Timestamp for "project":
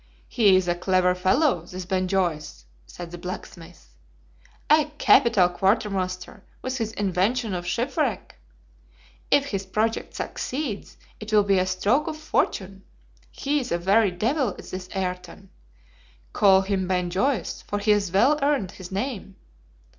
9.67-10.15